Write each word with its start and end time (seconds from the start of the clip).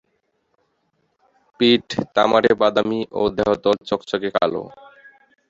পিঠ 1.59 1.85
তামাটে-বাদামি 2.15 2.99
ও 3.11 3.21
দেহতল 3.37 3.75
চকচকে 3.89 4.29
কালো। 4.35 4.63